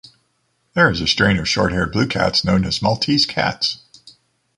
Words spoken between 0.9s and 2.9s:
a strain of short-haired blue cats known as